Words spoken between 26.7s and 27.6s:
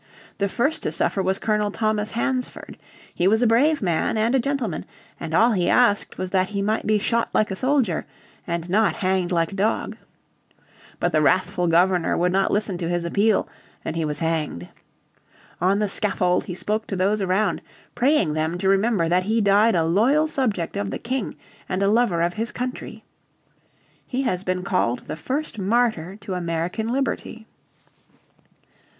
liberty.